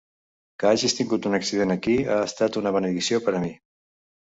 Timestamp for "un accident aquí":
1.31-2.01